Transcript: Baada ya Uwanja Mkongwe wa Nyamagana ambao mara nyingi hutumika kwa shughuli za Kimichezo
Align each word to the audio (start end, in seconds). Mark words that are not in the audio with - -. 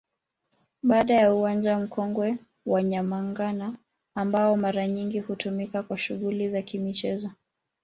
Baada 0.83 1.13
ya 1.13 1.33
Uwanja 1.33 1.79
Mkongwe 1.79 2.37
wa 2.65 2.83
Nyamagana 2.83 3.75
ambao 4.15 4.57
mara 4.57 4.87
nyingi 4.87 5.19
hutumika 5.19 5.83
kwa 5.83 5.97
shughuli 5.97 6.49
za 6.49 6.61
Kimichezo 6.61 7.29